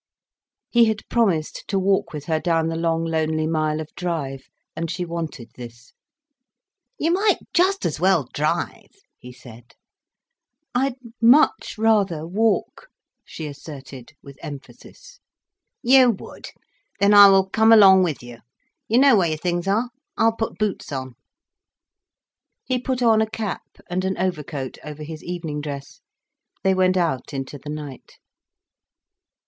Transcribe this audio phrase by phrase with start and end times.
[0.71, 4.89] He had promised to walk with her down the long, lonely mile of drive, and
[4.89, 5.93] she wanted this.
[6.97, 9.75] "You might just as well drive," he said.
[10.73, 12.87] "I'd much rather walk,"
[13.23, 15.19] she asserted, with emphasis.
[15.83, 16.47] "You would!
[16.99, 18.39] Then I will come along with you.
[18.87, 19.91] You know where your things are?
[20.17, 21.13] I'll put boots on."
[22.65, 26.01] He put on a cap, and an overcoat over his evening dress.
[26.63, 28.17] They went out into the night.